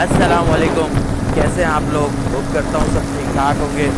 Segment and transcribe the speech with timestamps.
[0.00, 1.00] السلام علیکم۔
[1.34, 3.90] کیسے ہیں آپ لوگ؟ ہوپ کرتا ہوں سب ٹھیک ٹھاک ہوں گے۔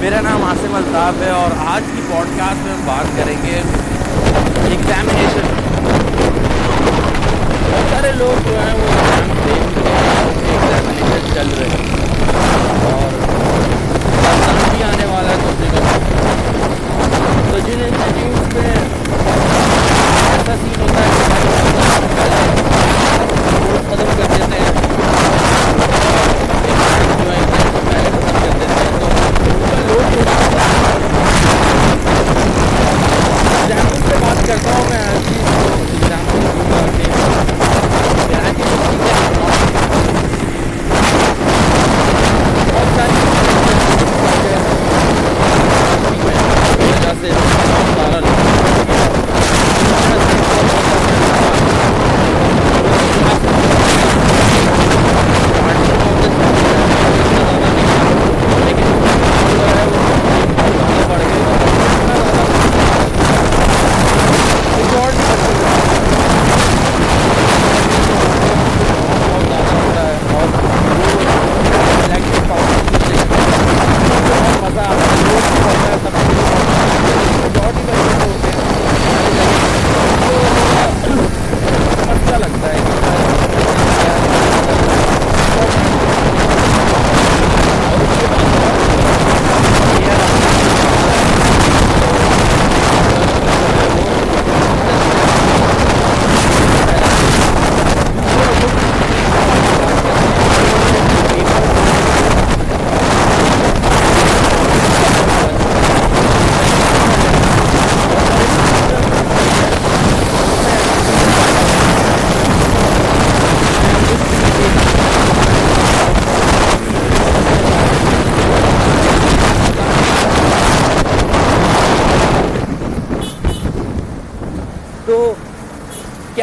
[0.00, 3.62] میرا نام عاصم الطاف ہے اور آج کی پوڈ کاسٹ میں ہم بات کریں گے
[4.70, 5.46] ایگزامینیشن
[7.70, 8.86] بہت سارے لوگ جو ہیں وہ
[9.46, 11.86] ایگزام ایگزامینیشن چل رہے ہیں۔
[12.84, 13.10] اور
[14.70, 15.84] بھی آنے والا ہے کم سے کم
[17.52, 18.70] تو جن انسٹیٹیوٹ میں
[20.32, 21.34] ایسا سین ہوتا ہے کہ
[23.88, 24.74] ختم کر دیتے ہیں۔
[30.18, 30.65] Oh, my God.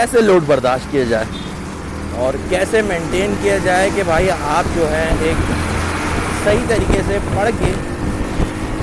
[0.04, 1.26] کیسے لوڈ برداشت کیا جائے
[2.22, 5.52] اور کیسے مینٹین کیا جائے کہ بھائی آپ جو ہے ایک
[6.44, 7.72] صحیح طریقے سے پڑھ کے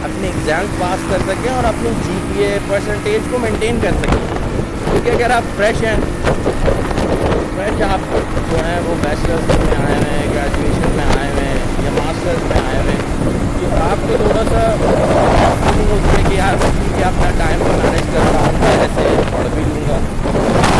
[0.04, 4.22] اپنے ایگزام پاس کر سکیں اور اپنی جی پی اے پرسنٹیج کو مینٹین کر سکیں۔
[4.91, 5.97] کیونکہ اگر آپ فریش ہیں
[7.56, 8.09] فریش آپ
[8.50, 12.48] جو ہیں، وہ بیچلرس میں آئے ہوئے ہیں گریجویشن میں آئے ہوئے ہیں یا ماسٹرس
[12.48, 13.03] میں آئے ہوئے ہیں،
[13.60, 16.64] تو آپ کو تھوڑا سا ہوتی ہے کہ یار
[16.97, 19.98] کہ اپنا ٹائم کو مینیج کر رہا ہوں، پہلے سے پڑھ بھی لوں گا۔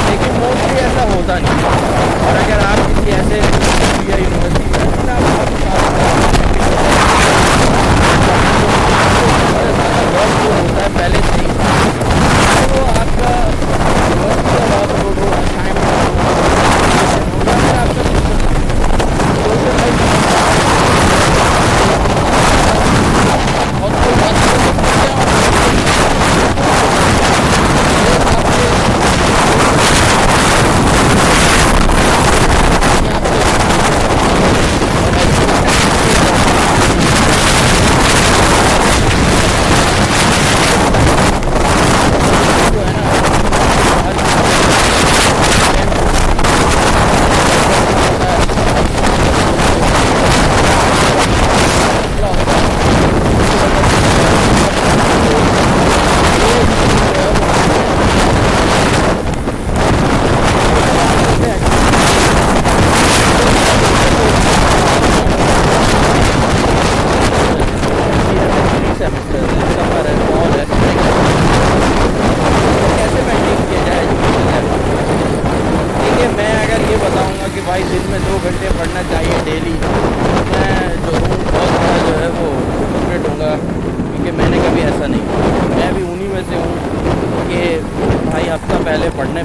[0.09, 1.63] لیکن موسٹلی ایسا ہوتا نہیں۔
[2.27, 3.41] اور اگر آپ کسی ایسے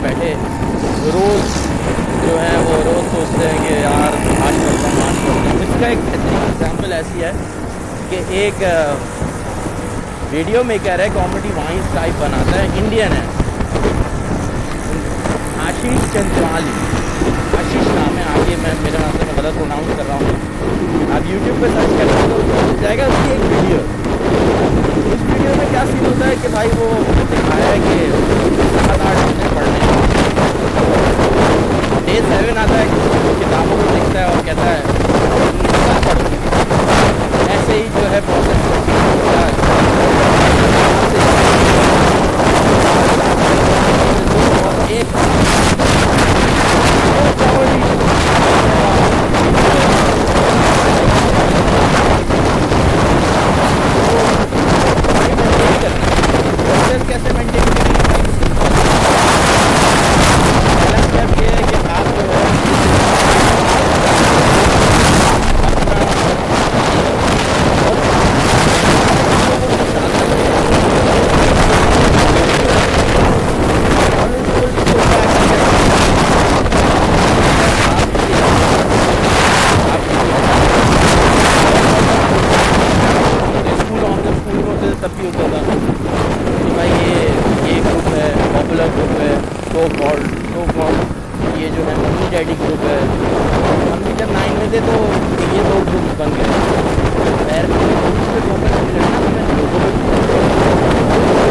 [0.02, 0.34] بیٹھے۔
[1.14, 1.56] روز
[2.24, 4.16] جو ہیں وہ روز سوچتے ہیں کہ یار
[5.62, 7.32] اس کا ایک بہترین ایگزامپل ایسی ہے
[8.10, 8.64] کہ ایک
[10.32, 13.24] ویڈیو میکر ہے کامیڈی وائنس ٹائپ بناتا ہے انڈین ہے۔
[15.66, 16.74] آشیش چندرالی
[17.58, 21.30] آشیش نام ہے، آگے میں، میرے نام سے میں غلط پروناؤنس کر رہا ہوں۔ آپ
[21.32, 23.78] یوٹیوب پہ سرچ کریں تو مل جائے گا اس کی ایک ویڈیو
[25.14, 26.90] اس ویڈیو میں کیا سین ہوتا ہے کہ بھائی وہ
[27.32, 28.12] دکھایا ہے کہ
[28.88, 29.85] سات آٹھ گھنٹے پڑھنے
[32.16, 32.86] ڈے سیون آتا ہے
[33.40, 34.82] کتابوں کو دیکھتا ہے اور کہتا ہے
[37.50, 38.66] ایسے ہی جو ہے پروسیس
[85.36, 85.62] ثابت ہوگا
[86.58, 87.16] کہ بھائی یہ
[87.68, 89.34] یہ گروپ ہے پاپولر گروپ ہے
[89.72, 90.22] سو کال
[90.54, 90.94] سو کال
[91.62, 93.00] یہ جو ہے ممی ڈیڈی گروپ ہے۔
[93.92, 94.94] ہم بھی جب نائن میں تھے تو
[95.54, 96.48] یہ دو گروپ بن گئے۔
[97.48, 99.90] پیر گروپس پہ فوکس نہیں کرنا ہمیں لوگوں پہ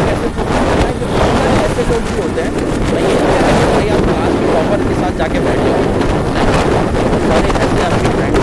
[0.01, 2.51] ایسے فوکس لوگ بھی ہوتے ہیں۔
[2.89, 3.19] بھائی یہ
[3.73, 5.77] بھائی آپ کلاس کے ٹاپر کے ساتھ جا کے بیٹھ جاؤ۔
[7.27, 8.35] سارے ایسے آپ کے فرینڈ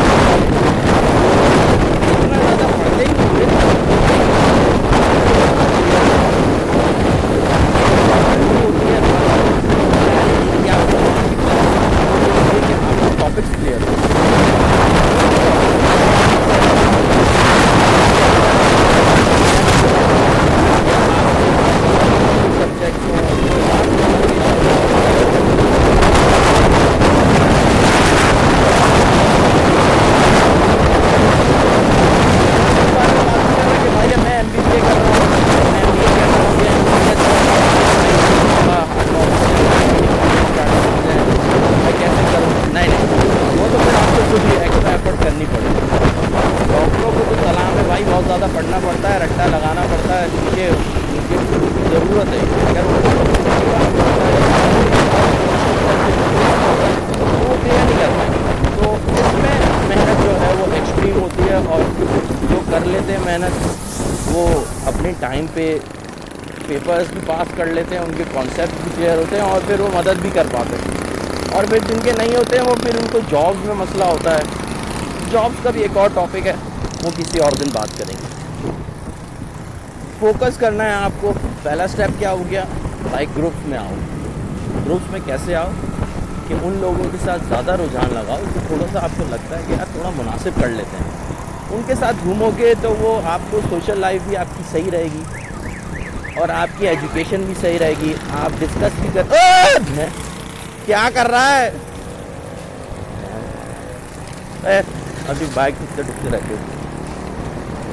[2.13, 3.51] اتنا زیادہ پڑھتے ہی
[13.33, 13.79] ٹاپکس کلیئر
[33.93, 35.31] بھائی میں ایم بی سی کر رہا ہوں
[35.73, 37.63] میں ایم بی اے کر رہا ہوں
[41.83, 45.45] میں کیسے کروں نہیں نہیں وہ تو پھر آپ کو خود ہی ایکسٹرا ایفرٹ کرنی
[45.53, 45.87] پڑے گی
[46.69, 50.27] ڈاکٹروں کو تو سلام ہے بھائی بہت زیادہ پڑھنا پڑتا ہے رٹا لگانا پڑتا ہے
[50.33, 51.37] کیونکہ ان کی
[51.89, 52.39] ضرورت ہے
[52.69, 53.01] اگر وہ
[57.41, 58.39] وہ کلیئر نہیں کر پائیں گے
[58.77, 59.59] تو اس میں
[59.89, 61.81] محنت جو ہے وہ ایکسٹریم ہوتی ہے اور
[62.51, 63.69] جو کر لیتے ہیں محنت،
[64.27, 65.79] وہ اپنے ٹائم پہ
[66.67, 69.81] پیپرز بھی پاس کر لیتے ہیں، ان کے کانسیپٹ بھی کلیئر ہوتے ہیں اور پھر
[69.81, 71.03] وہ مدد بھی کر پاتے ہیں۔
[71.53, 74.35] اور پھر جن کے نہیں ہوتے ہیں، وہ پھر ان کو جابس میں مسئلہ ہوتا
[74.35, 74.43] ہے۔
[75.33, 76.53] جابس کا بھی ایک اور ٹاپک ہے،
[77.03, 78.27] وہ کسی اور دن بات کریں گے۔
[80.21, 81.33] فوکس کرنا ہے آپ کو۔
[81.63, 82.65] پہلا اسٹیپ کیا ہو گیا؟
[83.11, 83.95] بائک گروپس میں آؤ۔
[84.87, 85.71] گروپس میں کیسے آؤ؟
[86.49, 89.63] کہ ان لوگوں کے ساتھ زیادہ رجحان لگاؤ جو تھوڑا سا آپ کو لگتا ہے
[89.67, 91.11] کہ یار تھوڑا مناسب کر لیتے ہیں۔
[91.71, 94.91] ان کے ساتھ گھومو گے تو وہ آپ کو سوشل لائف بھی آپ کی صحیح
[94.91, 95.23] رہے گی
[96.35, 98.13] اور آپ کی ایجوکیشن بھی صحیح رہے گی۔
[98.43, 99.23] آپ ڈسکس بھی کر
[100.87, 101.71] کیا کر رہا ہے؟
[105.29, 106.55] ابھی بائک ٹکتے ٹکتے رہتے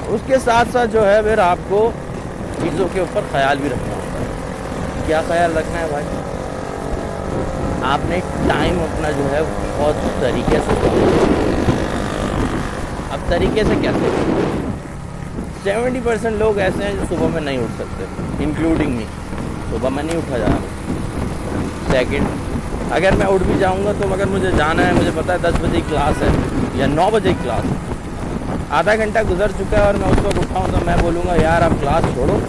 [0.07, 1.91] اس کے ساتھ ساتھ جو ہے پھر آپ کو
[2.61, 4.25] چیزوں کے اوپر خیال بھی رکھنا ہوتا ہے۔
[5.07, 6.05] کیا خیال رکھنا ہے بھائی؟
[7.85, 9.41] آپ نے ٹائم اپنا جو ہے
[9.77, 10.73] بہت طریقے سے
[13.11, 14.09] اب طریقے سے کیسے
[15.63, 18.05] سیونٹی پرسینٹ لوگ ایسے ہیں جو صبح میں نہیں اٹھ سکتے
[18.43, 19.05] انکلوڈنگ می
[19.71, 24.25] صبح میں نہیں اٹھا جا رہا۔ سیکنڈ اگر میں اٹھ بھی جاؤں گا تو مگر
[24.25, 26.29] مجھے جانا ہے، مجھے پتا ہے دس بجے کی کلاس ہے
[26.75, 27.77] یا نو بجے کی کلاس ہے
[28.69, 31.35] آدھا گھنٹہ گزر چکا ہے اور میں اس وقت اٹھا ہوں تو میں بولوں گا،
[31.41, 32.39] یار اب کلاس چھوڑو۔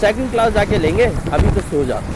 [0.00, 2.15] سیکنڈ کلاس جا کے لیں گے، ابھی تو سو جاتا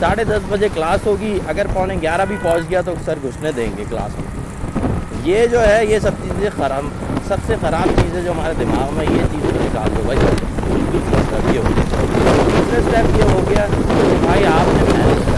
[0.00, 3.70] ساڑھے دس بجے کلاس ہوگی، اگر پونے گیارہ بھی پہنچ گیا تو سر گھسنے دیں
[3.76, 4.38] گے کلاس میں۔
[5.22, 6.82] یہ جو ہے، یہ سب چیزیں خراب،
[7.28, 10.18] سب سے خراب چیزیں جو ہمارے دماغ میں، یہ چیزیں نکال دو بھائی۔
[10.92, 11.84] دوسرا اسٹیپ یہ ہو گیا
[12.56, 15.28] دوسرا اسٹیپ یہ ہو گیا کہ بھائی، آپ نے محنت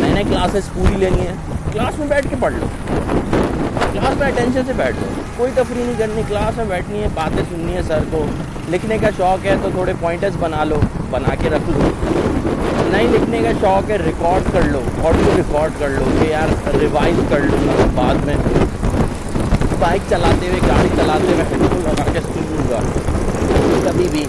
[0.00, 1.34] میں نے کلاسز پوری لینی ہے
[1.72, 2.66] کلاس میں بیٹھ کے پڑھ لو۔
[3.92, 7.42] کلاس میں اٹینشن سے بیٹھ لو۔ کوئی تفریح نہیں کرنی، کلاس میں بیٹھنی ہے باتیں
[7.50, 8.26] سننی ہے سر کو۔
[8.68, 10.80] لکھنے کا شوق ہے تو تھوڑے پوائنٹرز بنا لو،
[11.10, 11.88] بنا کے رکھ لو۔
[12.90, 17.16] نہیں لکھنے کا شوق ہے ریکارڈ کر لو آڈیو ریکارڈ کر لو کہ یار ریوائز
[17.28, 18.34] کر لوں گا، بعد میں
[19.78, 22.80] بائک چلاتے ہوئے، گاڑی چلاتے ہوئے ہیڈ فون لگا کے سن لوں گا۔
[23.84, 24.26] کبھی بھی۔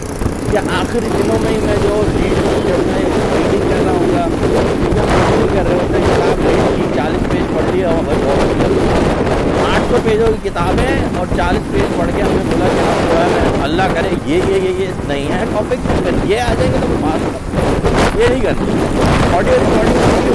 [0.51, 3.03] یا آخری دنوں میں ہی میں جو ریڈنگ جو میں
[3.37, 4.27] ریڈنگ کر رہا ہوں گا
[5.53, 9.83] کر رہے ہوتے ہیں کتاب ریڈ کی چالیس پیج پڑھ لیا اور بھائی بہت آٹھ
[9.89, 13.27] سو پیجوں کی کتابیں اور چالیس پیج پڑھ کے ہم نے بولا کہ جو ہے
[13.31, 16.77] میں اللہ کرے، یہ یہ یہ یہ نہیں ہے ٹاپک اگر یہ آ جائے گا
[16.81, 17.40] تو بات۔
[18.21, 18.63] یہ نہیں کرنا۔
[19.35, 20.25] آڈیو ریکارڈنگ ریکارڈنگ سن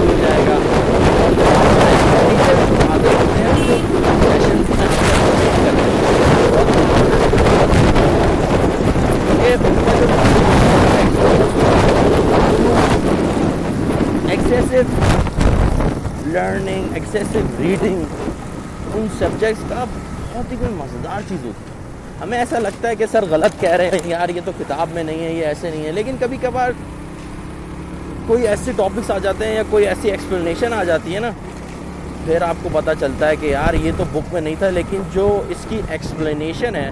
[0.00, 3.54] ہو جائے گا اور ہوتے ہیں کرتے ہیں
[14.30, 14.80] ایکسیسو
[16.26, 17.98] لرننگ ایکسیسو ریڈنگ
[18.94, 21.75] ان سبجیکٹس کا بہت ہی کوئی مزیدار چیز ہوتی ہے۔
[22.22, 25.02] ہمیں ایسا لگتا ہے کہ سر غلط کہہ رہے ہیں، یار یہ تو کتاب میں
[25.04, 26.70] نہیں ہے، یہ ایسے نہیں ہے۔ لیکن کبھی کبھار
[28.26, 31.30] کوئی ایسے ٹاپکس آ جاتے ہیں یا کوئی ایسی ایکسپلینیشن آ جاتی ہے نا،
[32.24, 35.02] پھر آپ کو پتہ چلتا ہے کہ یار یہ تو بک میں نہیں تھا، لیکن
[35.12, 36.90] جو اس کی ایکسپلینیشن ہے،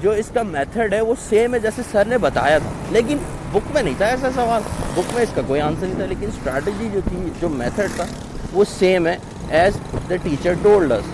[0.00, 3.16] جو اس کا میتھڈ ہے، وہ سیم ہے جیسے سر نے بتایا تھا۔ لیکن
[3.52, 4.62] بک میں نہیں تھا ایسا سوال۔
[4.94, 8.04] بک میں اس کا کوئی آنسر نہیں تھا، لیکن اسٹریٹجی جو تھی، جو میتھڈ تھا،
[8.52, 9.16] وہ سیم ہے
[9.50, 9.76] as
[10.10, 11.04] the teacher told us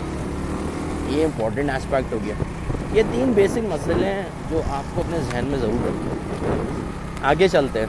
[1.08, 2.34] یہ امپورٹنٹ اسپیکٹ ہو گیا۔
[2.98, 6.18] یہ تین بیسک مسئلے ہیں جو آپ کو اپنے ذہن میں ضرور رکھیں
[7.22, 7.86] آگے چلتے ہیں۔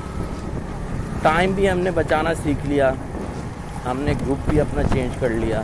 [1.21, 2.91] ٹائم بھی ہم نے بچانا سیکھ لیا۔
[3.85, 5.61] ہم نے گروپ بھی اپنا چینج کر لیا۔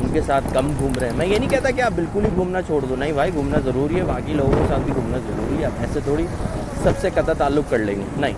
[0.00, 2.30] ان کے ساتھ کم گھوم رہے ہیں۔ میں یہ نہیں کہتا کہ آپ بالکل ہی
[2.36, 5.60] گھومنا چھوڑ دو۔ نہیں بھائی، گھومنا ضروری ہے۔ باقی لوگوں کے ساتھ بھی گھومنا ضروری
[5.60, 6.26] ہے۔ آپ ایسے تھوڑی
[6.82, 8.34] سب سے قطع تعلق کر لیں گے۔ نہیں۔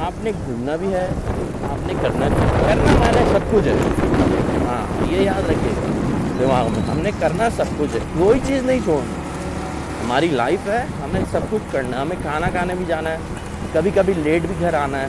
[0.00, 1.08] آپ نے گھومنا بھی ہے،
[1.70, 3.74] آپ نے کرنا بھی کرنا مانا سب کچھ ہے۔
[4.66, 5.72] ہاں یہ یاد رکھیے۔
[6.38, 9.19] دماغ میں۔ ہم نے کرنا سب کچھ ہے۔ کوئی چیز نہیں چھوڑنا
[10.04, 13.16] ہماری لائف ہے، ہمیں سب کچھ کرنا ہے، ہمیں کھانا کھانے بھی جانا ہے
[13.72, 15.06] کبھی کبھی لیٹ بھی گھر آنا ہے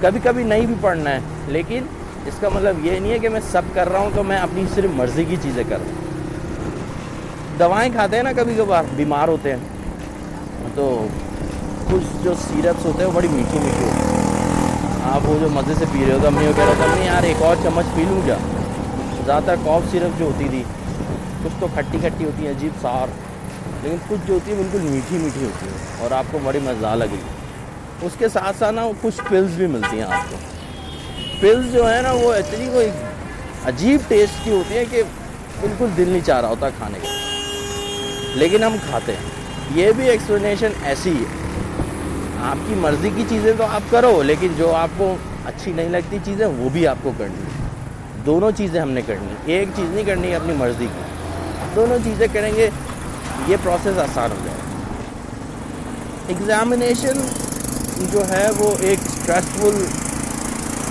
[0.00, 1.84] کبھی کبھی نہیں بھی پڑھنا ہے، لیکن
[2.26, 4.64] اس کا مطلب یہ نہیں ہے کہ میں سب کر رہا ہوں تو میں اپنی
[4.74, 9.50] صرف مرضی کی چیزیں کر رہا ہوں۔ دوائیں کھاتے ہیں نا کبھی کبھار، بیمار ہوتے
[9.50, 9.58] ہیں۔
[10.74, 11.06] تو
[11.90, 15.74] کچھ جو سیرپس ہوتے ہیں وہ بڑی میٹھی میٹھی ہوتی ہیں۔ آپ وہ جو مزے
[15.78, 17.94] سے پی رہے ہو تو امی وہ کہہ رہا تھا امی یار ایک اور چمچ
[17.94, 18.36] پی لوں کیا؟
[19.24, 20.62] زیادہ تر کاف سیرپ جو ہوتی تھی
[21.44, 23.06] کچھ تو کھٹی کھٹی ہوتی ہیں، عجیب سار
[23.82, 26.86] لیکن کچھ جو ہوتی ہے بالکل میٹھی میٹھی ہوتی ہے اور آپ کو بڑی مزہ
[26.86, 27.40] لگے گی۔
[28.02, 30.36] اس کے ساتھ ساتھ نا، کچھ پلز بھی ملتی ہیں آپ کو۔
[31.40, 32.88] پلز جو ہے نا، وہ اتنی کوئی
[33.64, 35.02] عجیب ٹیسٹ کی ہوتی ہے کہ
[35.60, 37.08] بالکل دل نہیں چاہ رہا ہوتا کھانے کا۔
[38.34, 39.30] لیکن ہم کھاتے ہیں۔
[39.74, 41.24] یہ بھی ایکسپلینیشن ایسی ہے۔
[42.42, 46.18] آپ کی مرضی کی چیزیں تو آپ کرو، لیکن جو آپ کو اچھی نہیں لگتی
[46.24, 47.68] چیزیں، وہ بھی آپ کو کرنی ہے۔
[48.26, 51.09] دونوں چیزیں ہم نے کرنی ایک چیز نہیں کرنی ہے اپنی مرضی کی۔
[51.74, 52.68] دونوں چیزیں کریں گے،
[53.48, 54.58] یہ پروسیس آسان ہو جائے
[56.28, 57.20] ایگزامینیشن
[58.12, 59.84] جو ہے وہ ایک اسٹریسفل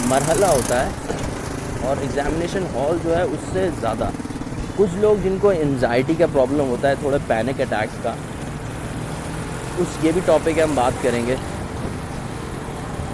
[0.07, 0.89] مرحلہ ہوتا ہے،
[1.87, 4.09] اور ایگزامینیشن ہال جو ہے اس سے زیادہ۔
[4.77, 8.13] کچھ لوگ جن کو انزائٹی کا پرابلم ہوتا ہے، تھوڑے پینک اٹیکس کا،
[9.79, 11.35] اس یہ بھی ٹاپک ہے، ہم بات کریں گے۔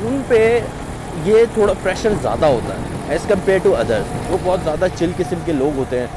[0.02, 0.42] ان پہ
[1.26, 5.40] یہ تھوڑا پریشر زیادہ ہوتا ہے ایز کمپیئر ٹو ادرس وہ بہت زیادہ چل قسم
[5.46, 6.08] کے لوگ ہوتے ہیں۔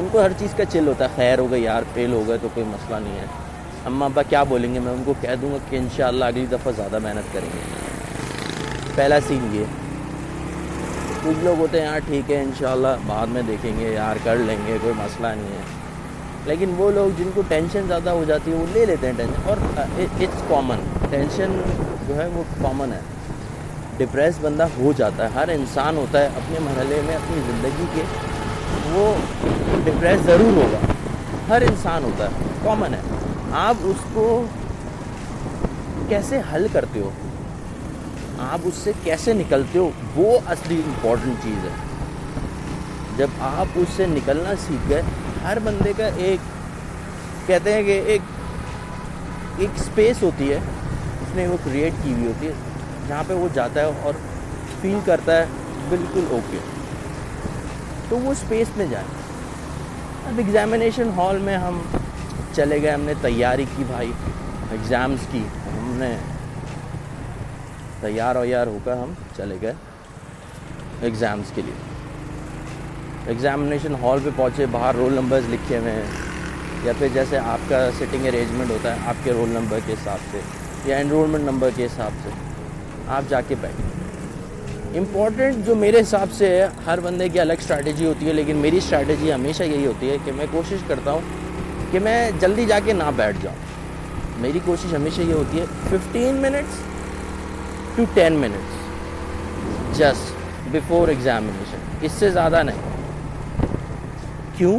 [0.00, 2.38] ان کو ہر چیز کا چل ہوتا ہے، خیر ہو گئی یار فیل ہو گئے
[2.42, 3.24] تو کوئی مسئلہ نہیں ہے۔
[3.84, 6.72] اماں ابا کیا بولیں گے؟ میں ان کو کہہ دوں گا کہ انشاءاللہ اگلی دفعہ
[6.76, 7.58] زیادہ محنت کریں گے۔
[8.94, 9.64] پہلا سین یہ۔
[11.22, 14.56] کچھ لوگ ہوتے ہیں، یار ٹھیک ہے، انشاءاللہ بعد میں دیکھیں گے، یار کر لیں
[14.66, 15.62] گے، کوئی مسئلہ نہیں ہے۔
[16.44, 19.48] لیکن وہ لوگ جن کو ٹینشن زیادہ ہو جاتی ہے، وہ لے لیتے ہیں ٹینشن
[19.48, 20.76] اور اٹس کامن
[21.10, 21.60] ٹینشن
[22.08, 23.00] جو ہے وہ کامن ہے۔
[23.96, 28.02] ڈپریس بندہ ہو جاتا ہے۔ ہر انسان ہوتا ہے اپنے مرحلے میں، اپنی زندگی کے
[28.86, 29.14] وہ
[29.84, 30.78] ڈپریس ضرور ہوگا۔
[31.48, 32.30] ہر انسان ہوتا ہے
[32.64, 33.00] کامن ہے۔
[33.52, 34.44] آپ اس کو
[36.08, 37.10] کیسے حل کرتے ہو؟
[38.38, 41.70] آپ اس سے کیسے نکلتے ہو؟ وہ اصلی امپورٹنٹ چیز ہے۔
[43.16, 45.02] جب آپ اس سے نکلنا سیکھ گئے،
[45.44, 46.40] ہر بندے کا ایک،
[47.46, 48.22] کہتے ہیں کہ ایک
[49.58, 50.58] ایک اسپیس ہوتی ہے۔
[51.22, 52.52] اس نے وہ کریٹ کی ہوئی ہوتی ہے،
[53.08, 54.12] جہاں پہ وہ جاتا ہے اور
[54.80, 55.46] فیل کرتا ہے،
[55.88, 56.58] بالکل اوکے
[58.10, 59.06] تو وہ اسپیس میں جائیں۔
[60.26, 61.80] اب ایگزامینیشن ہال میں ہم
[62.52, 64.12] چلے گئے، ہم نے تیاری کی بھائی
[64.70, 65.42] ایگزامس کی۔
[65.78, 66.16] ہم نے
[68.00, 69.72] تیار ویار ہو کر ہم چلے گئے
[71.00, 71.74] ایگزامس کے لیے۔
[73.26, 76.04] ایگزامینیشن ہال پہ پہنچے، باہر رول نمبرز لکھے ہوئے ہیں۔
[76.84, 80.18] یا پھر جیسے آپ کا سٹنگ ارینجمنٹ ہوتا ہے، آپ کے رول نمبر کے حساب
[80.30, 80.40] سے
[80.84, 82.30] یا انرولمنٹ نمبر کے حساب سے۔
[83.06, 83.99] آپ جا کے بیٹھیں۔
[84.96, 88.76] امپورٹنٹ جو میرے حساب سے ہے ہر بندے کی الگ اسٹریٹجی ہوتی ہے، لیکن میری
[88.76, 91.20] اسٹریٹجی ہمیشہ یہی ہوتی ہے کہ میں کوشش کرتا ہوں
[91.90, 93.56] کہ میں جلدی جا کے نہ بیٹھ جاؤں۔
[94.40, 96.78] میری کوشش ہمیشہ یہ ہوتی ہے fifteen minutes
[97.96, 100.32] to ten minutes just
[100.72, 103.66] before examination اس سے زیادہ نہیں۔
[104.56, 104.78] کیوں؟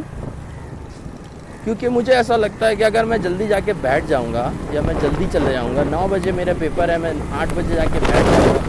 [1.63, 4.81] کیونکہ مجھے ایسا لگتا ہے کہ اگر میں جلدی جا کے بیٹھ جاؤں گا یا
[4.81, 7.99] میں جلدی چلے جاؤں گا، نو بجے میرا پیپر ہے، میں آٹھ بجے جا کے
[7.99, 8.60] بیٹھ جاؤں گا۔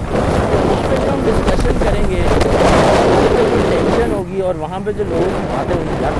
[0.96, 2.22] پہ جو ہم ڈسکشن کریں گے
[3.70, 6.12] ٹینشن ہوگی اور وہاں پہ جو لوگوں کی باتیں ہوں گی یار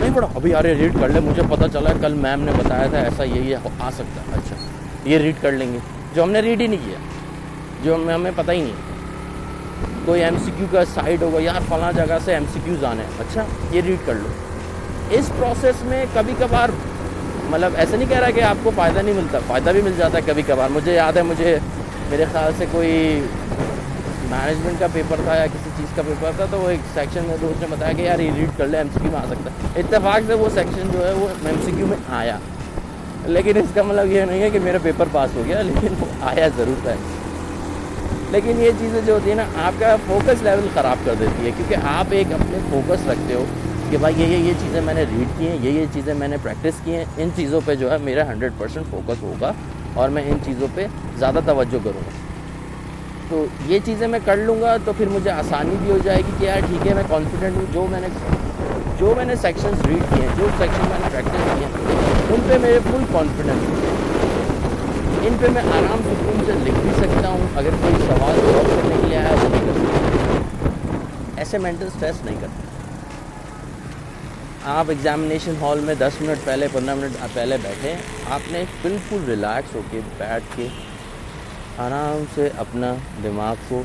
[0.00, 2.86] نہیں پڑا ابھی یار یہ ریڈ کر لے مجھے پتہ چلا کل میم نے بتایا
[2.86, 4.56] تھا، ایسا یہ یہ آ سکتا ہے۔ اچھا
[5.04, 5.78] یہ ریڈ کر لیں گے۔
[6.14, 6.98] جو ہم نے ریڈ ہی نہیں کیا،
[7.82, 8.72] جو ہمیں ہمیں پتہ ہی نہیں۔
[10.04, 13.02] کوئی ایم سی کیو کا سائڈ ہوگا، یار فلاں جگہ سے ایم سی کیوز آنے
[13.18, 14.28] اچھا یہ ریڈ کر لو۔
[15.10, 16.68] اس پروسیس میں کبھی کبھار
[17.50, 20.18] مطلب ایسا نہیں کہہ رہا کہ آپ کو فائدہ نہیں ملتا، فائدہ بھی مل جاتا
[20.18, 21.58] ہے کبھی کبھار۔ مجھے یاد ہے، مجھے
[22.10, 23.20] میرے خیال سے کوئی
[24.30, 27.36] مینجمنٹ کا پیپر تھا یا کسی چیز کا پیپر تھا، تو وہ ایک سیکشن میں
[27.40, 29.50] دوست نے بتایا کہ یار یہ ریڈ کر لے ایم سی کیو میں آ سکتا
[29.50, 32.38] ہے۔ اتفاق سے وہ سیکشن جو ہے وہ ایم سی کیو میں آیا۔
[33.26, 36.06] لیکن اس کا مطلب یہ نہیں ہے کہ میرا پیپر پاس ہو گیا، لیکن وہ
[36.22, 36.92] آیا ضرور تھا۔
[38.30, 41.50] لیکن یہ چیزیں جو ہوتی ہیں نا، آپ کا فوکس لیول خراب کر دیتی ہے،
[41.56, 43.44] کیونکہ آپ ایک اپنے فوکس رکھتے ہو
[43.90, 46.28] کہ بھائی یہ یہ یہ چیزیں میں نے ریڈ کی ہیں، یہ یہ چیزیں میں
[46.28, 49.52] نے پریکٹس کی ہیں، ان چیزوں پہ جو ہے میرا ہنڈریڈ پرسینٹ فوکس ہوگا۔
[49.96, 50.86] اور میں ان چیزوں پہ
[51.18, 52.10] زیادہ توجہ کروں گا۔
[53.28, 56.30] تو یہ چیزیں میں کر لوں گا تو پھر مجھے آسانی بھی ہو جائے گی
[56.38, 58.06] کہ یار ٹھیک ہے، میں کانفیڈنٹ ہوں۔ جو میں نے
[58.98, 61.72] جو میں نے سیکشنز ریڈ کیے ہیں، جو سیکشن میں نے پریکٹس کیے ہیں،
[62.30, 63.70] ان پہ میرے فل کانفیڈنس
[65.22, 68.94] ان پہ میں آرام سکون سے لکھ بھی سکتا ہوں۔ اگر کوئی سوال جواب کرنے
[69.00, 72.65] کے لیے آیا تو نہیں کر سکتا۔ ایسے مینٹل اسٹریس نہیں کرتے
[74.66, 77.94] آپ ایگزامینیشن ہال میں دس منٹ پہلے، پندرہ منٹ پہلے بیٹھے،
[78.30, 80.66] آپ نے بالکل ریلیکس ہو کے بیٹھ کے
[81.78, 83.82] آرام سے اپنا دماغ کو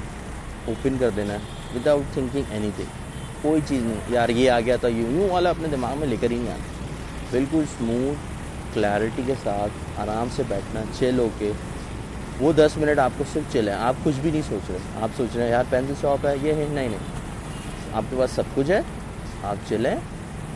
[0.65, 1.39] اوپن کر دینا ہے
[1.75, 2.87] without thinking anything
[3.41, 6.15] کوئی چیز نہیں۔ یار، یہ آ گیا تھا، یوں یوں والا اپنے دماغ میں لے
[6.21, 6.63] کر ہی نہیں آنا
[7.31, 11.51] بالکل اسموتھ کلیئرٹی کے ساتھ آرام سے بیٹھنا چھ ہو کے۔
[12.39, 15.35] وہ دس منٹ آپ کو صرف چلیں آپ کچھ بھی نہیں سوچ رہے۔ آپ سوچ
[15.35, 18.71] رہے ہیں، یار پینسل شاپ ہے، یہ ہے، نہیں نہیں۔ آپ کے پاس سب کچھ
[18.71, 18.81] ہے،
[19.43, 19.95] آپ چلیں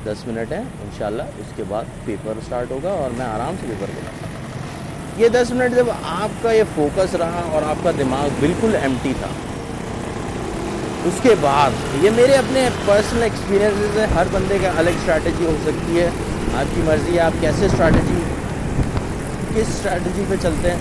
[0.05, 3.91] دس منٹ ہیں، انشاءاللہ اس کے بعد پیپر سٹارٹ ہوگا اور میں آرام سے پیپر
[3.95, 4.11] بنا
[5.17, 9.13] یہ دس منٹ جب آپ کا یہ فوکس رہا اور آپ کا دماغ بالکل ایمٹی
[9.19, 9.27] تھا،
[11.05, 15.55] اس کے بعد یہ میرے اپنے پرسنل ایکسپیرینسز ہیں، ہر بندے کا الگ اسٹریٹجی ہو
[15.63, 16.09] سکتی ہے۔
[16.55, 18.21] آپ کی مرضی ہے، آپ کیسے اسٹریٹجی
[19.53, 20.79] کس اسٹریٹجی پہ چلتے ہیں،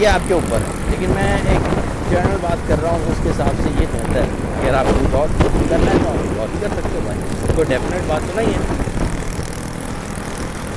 [0.00, 1.68] یہ آپ کے اوپر ہے۔ لیکن میں ایک
[2.12, 4.26] جنرل بات کر رہا ہوں، اس کے حساب سے یہ ہوتا ہے
[4.62, 5.28] اگر آپ کو بہت
[5.70, 7.18] کرنا ہے تو آپ بہت کر سکتے ہو۔ بھائی
[7.54, 8.58] کوئی ڈیفینیٹ بات تو نہیں ہے۔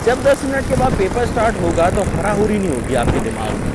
[0.05, 3.49] جب دس منٹ کے بعد پیپر سٹارٹ ہوگا تو ہراہوری نہیں ہوگی آپ کے دماغ
[3.53, 3.71] میں۔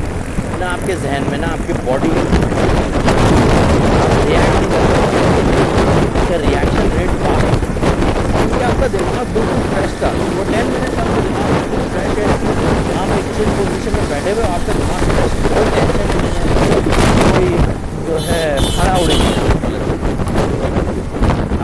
[0.58, 2.24] نہ آپ کے ذہن میں، نہ آپ کے باڈی میں۔
[6.30, 7.64] ریئیکشن ریٹ فاسٹ
[8.36, 12.18] کیونکہ آپ کا دماغ بالکل فریش تھا۔ وہ ٹین منٹ آپ کا دماغ بالکل فریش
[12.18, 12.24] ہے۔
[13.00, 16.48] آپ ایک چیز پوزیشن میں بیٹھے ہوئے آپ کا دماغ فریش کوئی ٹینشن نہیں ہے
[17.32, 17.56] کوئی
[18.06, 19.14] جو ہے ہرا اڑے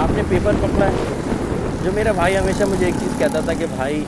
[0.03, 0.92] آپ نے پیپر پکڑا ہے
[1.87, 4.05] جو میرا بھائی ہمیشہ مجھے ایک چیز کہتا تھا کہ بھائی،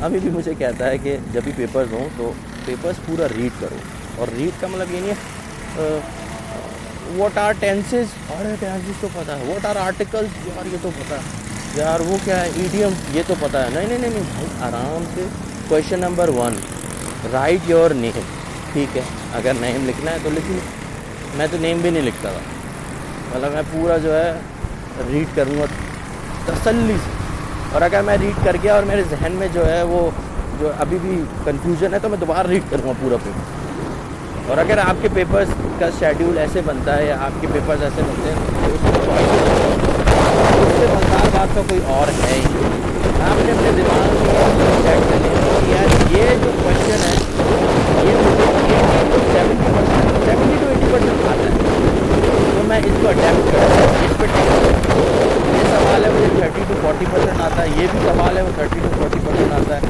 [0.00, 2.32] ابھی بھی مجھے کہتا ہے کہ جب بھی پیپرز ہوں تو
[2.64, 3.76] پیپرز پورا ریڈ کرو۔
[4.16, 5.98] اور ریڈ کا مطلب یہ نہیں ہے
[7.16, 11.14] واٹ آر ٹینسز ارے ٹینسز تو پتہ ہے۔ واٹ آر آرٹیکلس یار، یہ تو پتہ
[11.14, 11.20] ہے۔
[11.74, 15.24] یار، وہ کیا ہے؟ ایڈیم یہ تو پتہ ہے۔ نہیں نہیں نہیں بھائی، آرام سے
[15.68, 16.54] question number one
[17.32, 18.20] write your name
[18.72, 19.02] ٹھیک ہے،
[19.32, 20.58] اگر نیم لکھنا ہے تو لیکن
[21.34, 22.40] میں تو نیم بھی نہیں لکھتا تھا۔
[23.34, 24.32] مطلب میں پورا جو ہے
[25.10, 25.64] ریڈ کروں گا۔
[26.46, 27.10] تسلی سے۔
[27.72, 30.08] اور اگر میں ریڈ کر گیا اور میرے ذہن میں جو ہے وہ
[30.60, 34.78] جو ابھی بھی کنفیوژن ہے تو میں دوبارہ ریڈ کروں گا پورا پیپر اور اگر
[34.78, 38.38] آپ کے پیپرز کا شیڈیول ایسے بنتا ہے یا آپ کے پیپرز ایسے بنتے ہیں
[40.62, 42.64] اس سے مزدار بات کا کوئی اور ہے ہی
[43.30, 44.14] آپ نے اپنے دماغ
[44.84, 47.14] میں کر لیا یار یہ جو کوشچن ہے،
[48.04, 48.46] یہ مجھے
[49.32, 51.50] seventy percent seventy to eighty percent آتا ہے۔
[52.56, 53.70] تو میں اس کو اٹیمپٹ کروں،
[54.04, 54.26] اس پہ
[55.76, 58.78] سوال ہے، مجھے تھرٹی ٹو فورٹی پرسینٹ آتا ہے، یہ بھی سوال ہے، وہ تھرٹی
[58.82, 59.80] ٹو فورٹی پرسینٹ آتا ہے۔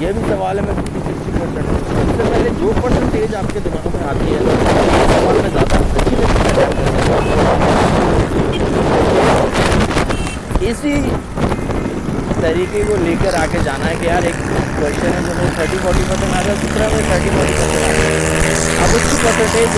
[0.00, 3.60] یہ بھی سوال ہے، میں ففٹی سکسٹی پرسینٹ اس سے پہلے جو پرسنٹیج آپ کے
[3.64, 4.38] دماغ میں آتی ہے
[5.12, 6.64] سوال میں زیادہ اچھی طریقے
[10.70, 10.94] اسی
[12.40, 14.38] طریقے کو لے کر آگے جانا ہے کہ یار، ایک
[14.80, 17.92] کوشچن ہے جو تھرٹی فورٹی پرسینٹ آ رہا ہے، دوسرا میں تھرٹی فورٹی پرسینٹ آ
[17.92, 19.70] رہا ہے۔ اب اس کی پرسنٹیج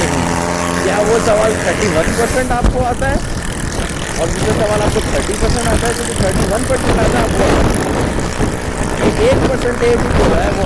[0.85, 3.37] کیا وہ سوال تھرٹی ون پرسینٹ آپ کو آتا ہے؟
[4.19, 7.23] اور دوسرا سوال آپ کو تھرٹی پرسینٹ آتا ہے جو تھرٹی ون پرسینٹ آتا ہے
[7.23, 7.45] آپ کو
[9.19, 10.65] ایک پرسنٹیج جو ہے وہ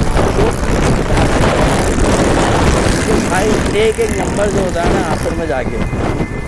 [3.29, 5.77] بھائی ایک ایک نمبر جو ہوتا ہے نا آخر میں جا کے۔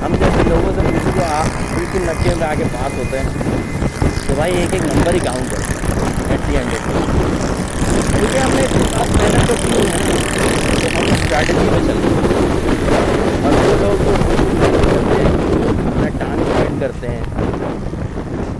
[0.02, 3.28] ہم جیسے لوگوں سے پوچھیں تو آپ بالکل نقے میں آگے پاس ہوتے ہیں۔
[4.26, 9.48] تو بھائی ایک ایک نمبر ہی کاؤنٹ کرتے ایٹ دی اینڈ کیونکہ ہم نے محنت
[9.48, 9.82] تو کی ہے؟
[10.80, 12.22] تو ہم اسٹریٹجی پہ چلتے ہیں
[13.42, 14.08] اور جو لوگ
[15.18, 15.23] ہیں
[16.74, 17.22] پلان کرتے ہیں۔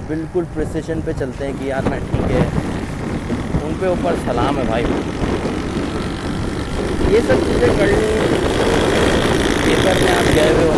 [0.06, 2.44] بالکل پریسیشن پہ چلتے ہیں کہ یار میں ٹھیک ہے۔
[3.62, 4.84] ان پہ اوپر سلام ہے بھائی۔
[7.10, 7.94] یہ سب چیزیں کرنی
[9.64, 10.72] پیپر میں آپ گئے ہوئے ہو۔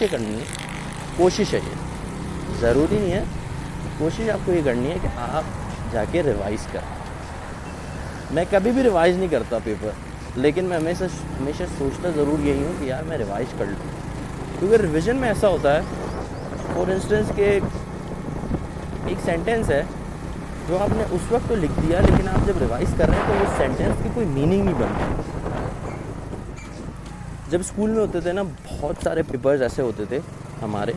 [0.00, 0.44] منٹس کوشش کرنی ہے
[1.16, 3.24] کوشش ہے یہ۔ ضروری نہیں ہے۔
[3.98, 5.42] کوشش آپ کو یہ کرنی ہے کہ آپ
[5.92, 6.94] جا کے ریوائز کریں۔
[8.30, 9.90] میں کبھی بھی ریوائز نہیں کرتا پیپر
[10.36, 11.04] لیکن میں ہمیشہ
[11.40, 13.90] ہمیشہ سوچتا ضرور یہی ہوں کہ یار میں ریوائز کر لوں۔
[14.58, 15.80] کیونکہ ریویژن میں ایسا ہوتا ہے
[16.74, 17.60] فار انسٹنس کہ
[19.06, 19.82] ایک سینٹینس ہے
[20.68, 23.24] جو آپ نے اس وقت تو لکھ دیا، لیکن آپ جب ریوائز کر رہے ہیں
[23.26, 25.43] تو اس سینٹینس کی کوئی میننگ نہیں بنتی۔
[27.50, 28.42] جب اسکول میں ہوتے تھے نا،
[28.80, 30.18] بہت سارے پیپرز ایسے ہوتے تھے
[30.62, 30.92] ہمارے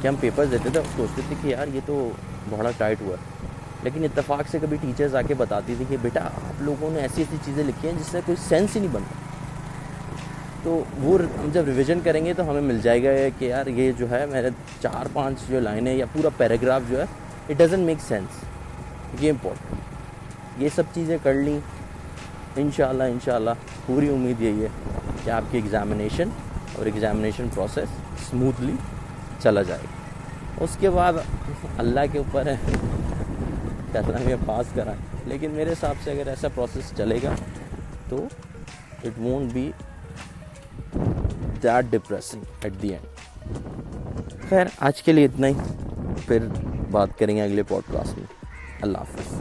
[0.00, 2.10] کہ ہم پیپرز دیتے تھے سوچتے تھے کہ یار یہ تو
[2.50, 3.42] بڑا ٹائٹ ہوا۔ ہے
[3.82, 7.22] لیکن اتفاق سے کبھی ٹیچرز آ کے بتاتی تھی کہ بیٹا، آپ لوگوں نے ایسی
[7.22, 9.22] ایسی چیزیں لکھی ہیں جس سے کوئی سینس ہی نہیں بنتا
[10.62, 13.92] تو وہ ہم جب ریویژن کریں گے تو ہمیں مل جائے گا کہ یار یہ
[13.98, 17.04] جو ہے، میرے چار پانچ جو لائنیں یا پورا پیراگراف جو ہے
[17.48, 18.42] اٹ ڈزنٹ میک سینس
[19.20, 21.58] یہ امپورٹنٹ یہ سب چیزیں کر لیں۔
[22.56, 23.50] ان شاء اللہ ان شاء اللہ
[23.86, 24.68] پوری امید یہی ہے۔
[25.24, 26.28] کہ آپ کی ایگزامینیشن
[26.78, 28.72] اور ایگزامینیشن پروسیس اسموتھلی
[29.42, 29.80] چلا جائے۔
[30.60, 31.12] اس کے بعد
[31.78, 32.56] اللہ کے اوپر ہے۔
[34.24, 37.32] میں پاس کرائیں لیکن میرے حساب سے اگر ایسا پروسیس چلے گا
[38.08, 38.26] تو
[39.04, 39.72] it won't be
[41.62, 43.06] that depressing at the end
[44.48, 45.52] خیر، آج کے لیے اتنا ہی۔
[46.26, 46.38] پھر
[46.90, 48.26] بات کریں گے اگلے پوڈ کاسٹ میں۔
[48.82, 49.34] اللہ حافظ۔